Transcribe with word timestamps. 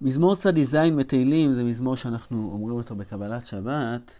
מזמור 0.00 0.36
צ"ז 0.36 0.76
בתהילים 0.98 1.52
זה 1.52 1.64
מזמור 1.64 1.96
שאנחנו 1.96 2.50
אומרים 2.52 2.76
אותו 2.76 2.96
בקבלת 2.96 3.46
שבת, 3.46 4.12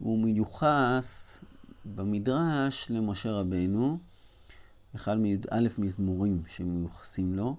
והוא 0.00 0.18
מיוחס 0.18 1.40
במדרש 1.94 2.90
למשה 2.90 3.32
רבנו, 3.32 3.98
אחד 4.94 5.18
מי"א 5.18 5.66
מזמורים 5.78 6.42
שמיוחסים 6.48 7.34
לו, 7.34 7.56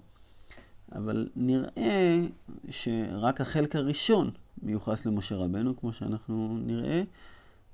אבל 0.92 1.28
נראה 1.36 2.26
שרק 2.70 3.40
החלק 3.40 3.76
הראשון 3.76 4.30
מיוחס 4.62 5.06
למשה 5.06 5.36
רבנו, 5.36 5.76
כמו 5.76 5.92
שאנחנו 5.92 6.58
נראה, 6.66 7.02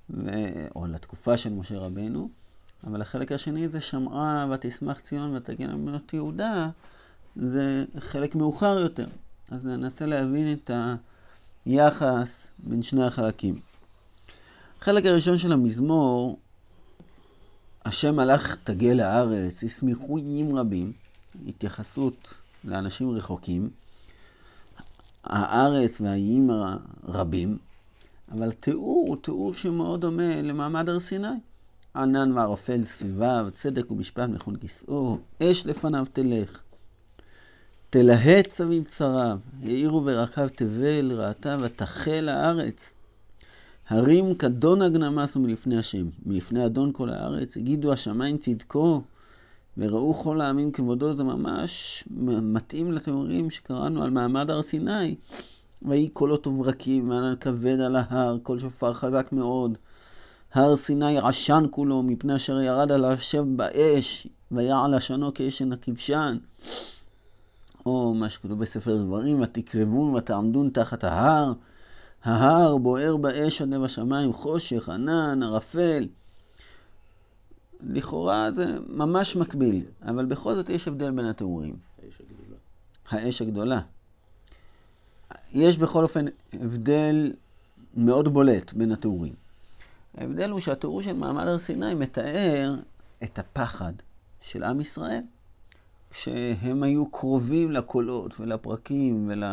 ו... 0.09 0.29
או 0.75 0.87
לתקופה 0.87 1.37
של 1.37 1.53
משה 1.53 1.77
רבנו, 1.77 2.29
אבל 2.87 3.01
החלק 3.01 3.31
השני 3.31 3.67
זה 3.67 3.81
שמעה 3.81 4.47
ותשמח 4.51 4.99
ציון 4.99 5.35
ותגן 5.35 5.69
על 5.69 5.99
יהודה, 6.13 6.69
זה 7.35 7.85
חלק 7.99 8.35
מאוחר 8.35 8.79
יותר. 8.79 9.07
אז 9.51 9.65
ננסה 9.65 10.05
להבין 10.05 10.53
את 10.53 10.71
היחס 11.65 12.51
בין 12.57 12.81
שני 12.81 13.03
החלקים. 13.03 13.59
החלק 14.81 15.05
הראשון 15.05 15.37
של 15.37 15.51
המזמור, 15.51 16.39
השם 17.85 18.19
הלך 18.19 18.55
תגל 18.63 18.93
לארץ, 18.93 19.63
ישמחו 19.63 20.17
איים 20.17 20.55
רבים, 20.57 20.91
התייחסות 21.47 22.33
לאנשים 22.63 23.11
רחוקים, 23.11 23.69
הארץ 25.23 26.01
והאיים 26.01 26.49
רבים, 27.03 27.57
אבל 28.31 28.51
תיאור 28.51 29.05
הוא 29.07 29.17
תיאור 29.21 29.53
שמאוד 29.53 30.01
דומה 30.01 30.41
למעמד 30.41 30.89
הר 30.89 30.99
סיני. 30.99 31.27
ענן 31.95 32.31
וערפל 32.31 32.83
סביביו, 32.83 33.47
צדק 33.53 33.91
ומשפט 33.91 34.29
מכון 34.29 34.55
כיסאו, 34.55 35.17
אש 35.43 35.65
לפניו 35.65 36.05
תלך. 36.13 36.61
תלהט 37.97 38.51
סביב 38.51 38.83
צריו, 38.83 39.37
העירו 39.63 40.01
ברקיו 40.01 40.47
תבל, 40.55 41.11
ראתה 41.11 41.57
ותחל 41.61 42.29
הארץ. 42.29 42.93
הרים 43.89 44.35
כדון 44.35 44.81
הגנמס 44.81 45.35
ומלפני 45.35 45.77
השם, 45.77 46.07
מלפני 46.25 46.65
אדון 46.65 46.91
כל 46.93 47.09
הארץ, 47.09 47.57
הגידו 47.57 47.93
השמיים 47.93 48.37
צדקו, 48.37 49.01
וראו 49.77 50.13
כל 50.13 50.41
העמים 50.41 50.71
כבודו, 50.71 51.13
זה 51.13 51.23
ממש 51.23 52.03
מתאים 52.41 52.91
לתיאורים 52.91 53.49
שקראנו 53.49 54.03
על 54.03 54.09
מעמד 54.09 54.51
הר 54.51 54.61
סיני. 54.61 55.15
ויהי 55.81 56.09
קולות 56.09 56.47
וברקים, 56.47 57.09
וענן 57.09 57.35
כבד 57.39 57.79
על 57.79 57.95
ההר, 57.95 58.37
קול 58.43 58.59
שופר 58.59 58.93
חזק 58.93 59.27
מאוד. 59.31 59.77
הר 60.53 60.75
סיני 60.75 61.17
עשן 61.17 61.63
כולו, 61.69 62.03
מפני 62.03 62.35
אשר 62.35 62.61
ירד 62.61 62.91
עליו 62.91 63.11
השם 63.11 63.57
באש, 63.57 64.27
ויעל 64.51 64.93
עשנו 64.93 65.33
כאשן 65.33 65.73
הכבשן. 65.73 66.37
או 67.85 68.13
מה 68.13 68.29
שכתוב 68.29 68.59
בספר 68.59 68.97
דברים, 68.97 69.41
ותקרבון 69.41 70.15
ותעמדון 70.15 70.69
תחת 70.69 71.03
ההר. 71.03 71.53
ההר 72.23 72.77
בוער 72.77 73.17
באש 73.17 73.61
עד 73.61 73.69
לב 73.69 73.83
השמיים, 73.83 74.33
חושך, 74.33 74.89
ענן, 74.89 75.43
ערפל. 75.43 76.07
לכאורה 77.81 78.51
זה 78.51 78.77
ממש 78.87 79.35
מקביל, 79.35 79.85
אבל 80.01 80.25
בכל 80.25 80.55
זאת 80.55 80.69
יש 80.69 80.87
הבדל 80.87 81.11
בין 81.11 81.25
התיאורים. 81.25 81.75
האש 81.97 82.21
הגדולה. 82.21 82.57
האש 83.09 83.41
הגדולה. 83.41 83.79
יש 85.53 85.77
בכל 85.77 86.03
אופן 86.03 86.25
הבדל 86.53 87.33
מאוד 87.93 88.27
בולט 88.33 88.73
בין 88.73 88.91
התיאורים. 88.91 89.33
ההבדל 90.17 90.49
הוא 90.49 90.59
שהתיאור 90.59 91.01
של 91.01 91.13
מעמד 91.13 91.47
הר 91.47 91.57
סיני 91.57 91.93
מתאר 91.93 92.75
את 93.23 93.39
הפחד 93.39 93.93
של 94.41 94.63
עם 94.63 94.81
ישראל. 94.81 95.21
שהם 96.15 96.83
היו 96.83 97.05
קרובים 97.11 97.71
לקולות 97.71 98.39
ולפרקים 98.39 99.29
ול... 99.29 99.43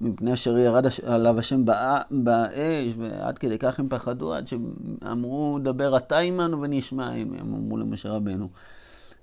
מפני 0.00 0.32
אשר 0.32 0.58
ירד 0.58 0.84
עליו 1.02 1.38
השם 1.38 1.64
באש, 2.10 2.92
ועד 2.98 3.38
כדי 3.38 3.58
כך 3.58 3.80
הם 3.80 3.88
פחדו, 3.88 4.34
עד 4.34 4.46
שאמרו, 4.46 5.58
דבר 5.62 5.96
אתה 5.96 6.18
עמנו 6.18 6.60
ונשמע, 6.60 7.10
הם 7.10 7.34
אמרו 7.40 7.76
למשה 7.76 8.08
רבנו. 8.08 8.48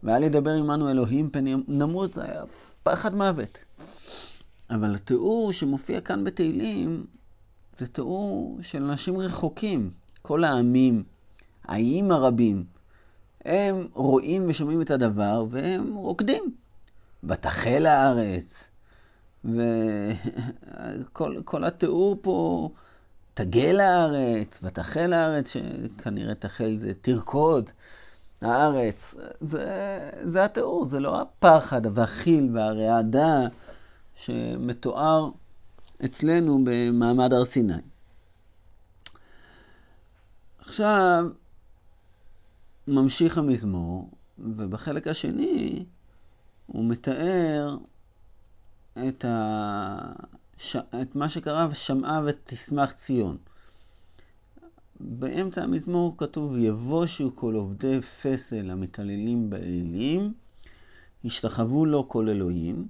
ואל 0.03 0.23
ידבר 0.23 0.51
עמנו 0.51 0.89
אלוהים 0.89 1.29
פן 1.29 1.45
נמות, 1.67 2.17
היה 2.17 2.43
פחד 2.83 3.15
מוות. 3.15 3.63
אבל 4.69 4.95
התיאור 4.95 5.51
שמופיע 5.53 6.01
כאן 6.01 6.23
בתהילים, 6.23 7.05
זה 7.75 7.87
תיאור 7.87 8.57
של 8.61 8.83
אנשים 8.83 9.17
רחוקים, 9.17 9.89
כל 10.21 10.43
העמים, 10.43 11.03
האיים 11.65 12.11
הרבים. 12.11 12.63
הם 13.45 13.87
רואים 13.93 14.45
ושומעים 14.49 14.81
את 14.81 14.91
הדבר 14.91 15.45
והם 15.49 15.95
רוקדים. 15.95 16.55
ותחל 17.23 17.85
הארץ. 17.85 18.69
וכל 19.45 21.63
התיאור 21.67 22.17
פה, 22.21 22.69
תגל 23.33 23.79
הארץ, 23.79 24.59
ותחל 24.63 25.13
הארץ, 25.13 25.53
שכנראה 25.53 26.35
תחל 26.35 26.75
זה 26.75 26.93
תרקוד 27.01 27.69
הארץ. 28.41 29.15
זה, 29.41 30.09
זה 30.23 30.43
התיאור, 30.43 30.85
זה 30.85 30.99
לא 30.99 31.21
הפחד, 31.21 31.85
הווחיל 31.85 32.49
והרעדה 32.53 33.47
שמתואר 34.15 35.29
אצלנו 36.05 36.59
במעמד 36.63 37.33
הר 37.33 37.45
סיני. 37.45 37.73
עכשיו, 40.59 41.25
ממשיך 42.91 43.37
המזמור, 43.37 44.09
ובחלק 44.39 45.07
השני 45.07 45.85
הוא 46.65 46.85
מתאר 46.85 47.77
את, 49.07 49.25
ה... 49.25 50.11
ש... 50.57 50.75
את 50.75 51.15
מה 51.15 51.29
שקרה 51.29 51.67
ושמעה 51.71 52.21
ותשמח 52.25 52.91
ציון. 52.91 53.37
באמצע 54.99 55.63
המזמור 55.63 56.17
כתוב, 56.17 56.57
יבושו 56.57 57.35
כל 57.35 57.55
עובדי 57.55 58.01
פסל 58.01 58.71
המתעללים 58.71 59.49
באלילים, 59.49 60.33
ישתחוו 61.23 61.85
לו 61.85 62.09
כל 62.09 62.29
אלוהים. 62.29 62.87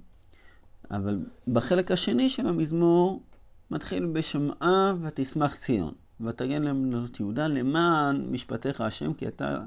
אבל 0.90 1.24
בחלק 1.48 1.90
השני 1.90 2.30
של 2.30 2.46
המזמור 2.46 3.22
מתחיל 3.70 4.06
בשמעה 4.06 4.94
ותשמח 5.02 5.54
ציון. 5.54 5.94
ותגן 6.20 6.62
למנות 6.62 7.20
יהודה 7.20 7.46
למען 7.46 8.26
משפטיך 8.30 8.80
השם, 8.80 9.14
כי 9.14 9.28
אתה 9.28 9.58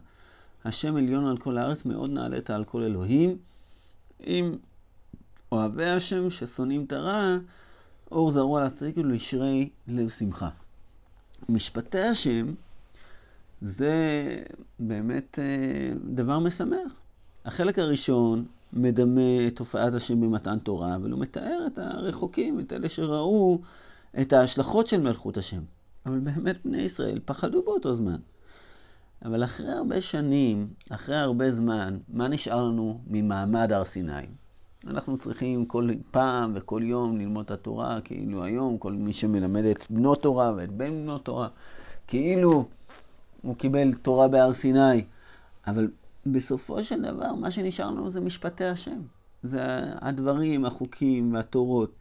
השם 0.65 0.95
עליון 0.95 1.25
על 1.25 1.37
כל 1.37 1.57
הארץ, 1.57 1.85
מאוד 1.85 2.09
נעלית 2.09 2.49
על 2.49 2.63
כל 2.63 2.83
אלוהים. 2.83 3.37
אם 4.27 4.55
אוהבי 5.51 5.89
השם 5.89 6.29
ששונאים 6.29 6.83
את 6.83 6.93
הרע, 6.93 7.37
אור 8.11 8.31
זרוע 8.31 8.65
לצדיק 8.65 8.97
ולישרי 8.97 9.69
לב 9.87 10.09
שמחה. 10.09 10.49
משפטי 11.49 11.99
השם 11.99 12.53
זה 13.61 13.93
באמת 14.79 15.39
אה, 15.41 15.93
דבר 16.13 16.39
משמח. 16.39 16.91
החלק 17.45 17.79
הראשון 17.79 18.45
מדמה 18.73 19.47
את 19.47 19.55
תופעת 19.55 19.93
השם 19.93 20.21
במתן 20.21 20.59
תורה, 20.59 20.95
אבל 20.95 21.11
הוא 21.11 21.19
מתאר 21.19 21.63
את 21.67 21.79
הרחוקים, 21.79 22.59
את 22.59 22.73
אלה 22.73 22.89
שראו 22.89 23.59
את 24.21 24.33
ההשלכות 24.33 24.87
של 24.87 25.01
מלכות 25.01 25.37
השם. 25.37 25.61
אבל 26.05 26.19
באמת 26.19 26.65
בני 26.65 26.81
ישראל 26.81 27.19
פחדו 27.25 27.63
באותו 27.63 27.95
זמן. 27.95 28.17
אבל 29.25 29.43
אחרי 29.43 29.71
הרבה 29.71 30.01
שנים, 30.01 30.67
אחרי 30.89 31.15
הרבה 31.15 31.51
זמן, 31.51 31.97
מה 32.09 32.27
נשאר 32.27 32.63
לנו 32.63 33.01
ממעמד 33.07 33.71
הר 33.71 33.85
סיני? 33.85 34.25
אנחנו 34.87 35.17
צריכים 35.17 35.65
כל 35.65 35.89
פעם 36.11 36.51
וכל 36.55 36.81
יום 36.83 37.17
ללמוד 37.17 37.45
את 37.45 37.51
התורה, 37.51 38.01
כאילו 38.01 38.43
היום 38.43 38.77
כל 38.77 38.93
מי 38.93 39.13
שמלמד 39.13 39.65
את 39.65 39.85
בנו 39.89 40.15
תורה 40.15 40.53
ואת 40.57 40.71
בן 40.71 40.89
בנו 40.89 41.17
תורה, 41.17 41.47
כאילו 42.07 42.65
הוא 43.41 43.55
קיבל 43.55 43.93
תורה 43.93 44.27
בהר 44.27 44.53
סיני. 44.53 45.03
אבל 45.67 45.87
בסופו 46.25 46.83
של 46.83 47.01
דבר, 47.01 47.33
מה 47.33 47.51
שנשאר 47.51 47.89
לנו 47.89 48.09
זה 48.09 48.21
משפטי 48.21 48.65
השם. 48.65 49.01
זה 49.43 49.61
הדברים, 50.01 50.65
החוקים 50.65 51.33
והתורות. 51.33 51.91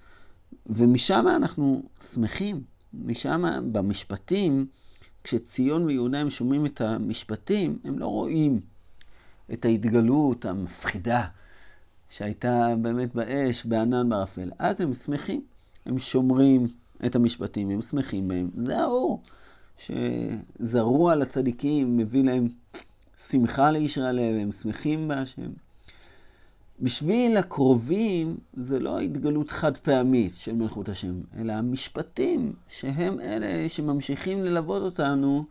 ומשם 0.67 1.25
אנחנו 1.37 1.83
שמחים. 2.13 2.63
משם, 2.95 3.73
במשפטים, 3.73 4.67
כשציון 5.25 5.85
ויהודה 5.85 6.19
הם 6.19 6.31
שומעים 6.31 6.67
את 6.67 6.81
המשפטים, 6.81 7.79
הם 7.85 7.99
לא 7.99 8.07
רואים 8.07 8.61
את 9.53 9.65
ההתגלות 9.65 10.45
המפחידה 10.45 11.25
שהייתה 12.11 12.75
באמת 12.83 13.15
באש, 13.15 13.67
בענן, 13.67 14.09
בערפל. 14.09 14.51
אז 14.59 14.81
הם 14.81 14.95
שמחים, 14.95 15.43
הם 15.87 15.99
שומרים 15.99 16.67
את 17.07 17.17
המשפטים, 17.17 17.71
הם 17.71 17.83
שמחים 17.83 18.29
בהם. 18.29 18.51
זה 18.57 18.79
האור 18.79 19.23
שזרוע 19.79 21.13
על 21.13 21.23
הצדיקים, 21.23 21.97
מביא 21.97 22.25
להם 22.25 22.49
שמחה 23.19 23.71
לישרי 23.71 24.09
הלב, 24.09 24.37
הם 24.41 24.53
שמחים 24.53 25.09
בהשם. 25.09 25.51
בשביל 26.81 27.37
הקרובים 27.37 28.37
זה 28.53 28.81
לא 28.81 28.99
התגלות 28.99 29.51
חד 29.51 29.77
פעמית 29.77 30.33
של 30.37 30.55
מלכות 30.55 30.89
השם, 30.89 31.21
אלא 31.37 31.53
המשפטים 31.53 32.53
שהם 32.69 33.21
אלה 33.21 33.69
שממשיכים 33.69 34.45
ללוות 34.45 34.83
אותנו, 34.83 35.45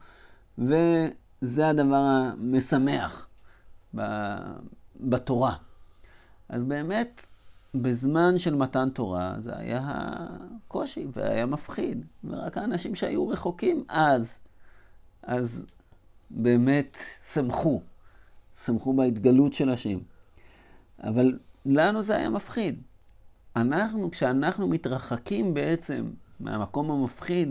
וזה 0.57 1.67
הדבר 1.67 1.95
המשמח 1.95 3.27
בתורה. 4.99 5.55
אז 6.49 6.63
באמת, 6.63 7.25
בזמן 7.75 8.37
של 8.37 8.55
מתן 8.55 8.89
תורה 8.89 9.35
זה 9.39 9.57
היה 9.57 10.15
קושי 10.67 11.07
והיה 11.13 11.45
מפחיד. 11.45 12.05
ורק 12.23 12.57
האנשים 12.57 12.95
שהיו 12.95 13.27
רחוקים 13.27 13.83
אז, 13.87 14.39
אז 15.23 15.65
באמת 16.29 16.97
שמחו. 17.33 17.81
שמחו 18.65 18.93
בהתגלות 18.93 19.53
של 19.53 19.69
השם. 19.69 19.99
אבל 21.03 21.39
לנו 21.65 22.01
זה 22.01 22.15
היה 22.15 22.29
מפחיד. 22.29 22.81
אנחנו, 23.55 24.11
כשאנחנו 24.11 24.67
מתרחקים 24.67 25.53
בעצם 25.53 26.11
מהמקום 26.39 26.91
המפחיד, 26.91 27.49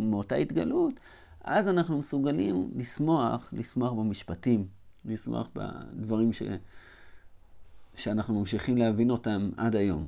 מאותה 0.00 0.34
התגלות, 0.34 1.00
אז 1.44 1.68
אנחנו 1.68 1.98
מסוגלים 1.98 2.70
לשמוח, 2.76 3.48
לשמוח 3.52 3.92
במשפטים, 3.92 4.66
לשמוח 5.04 5.48
בדברים 5.54 6.32
ש... 6.32 6.42
שאנחנו 7.94 8.40
ממשיכים 8.40 8.76
להבין 8.76 9.10
אותם 9.10 9.50
עד 9.56 9.76
היום. 9.76 10.06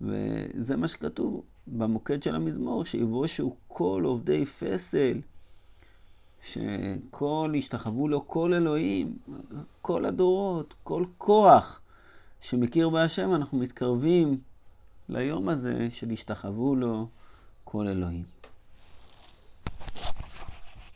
וזה 0.00 0.76
מה 0.76 0.88
שכתוב 0.88 1.42
במוקד 1.66 2.22
של 2.22 2.34
המזמור, 2.34 2.84
שיבושו 2.84 3.56
כל 3.68 4.02
עובדי 4.04 4.46
פסל, 4.46 5.20
שכל, 6.42 7.52
ישתחוו 7.54 8.08
לו 8.08 8.28
כל 8.28 8.54
אלוהים, 8.54 9.18
כל 9.82 10.04
הדורות, 10.04 10.74
כל 10.84 11.04
כוח 11.18 11.80
שמכיר 12.40 12.88
בהשם, 12.88 13.34
אנחנו 13.34 13.58
מתקרבים 13.58 14.38
ליום 15.08 15.48
הזה 15.48 15.90
של 15.90 16.10
ישתחוו 16.10 16.76
לו 16.76 17.08
כל 17.64 17.88
אלוהים. 17.88 18.39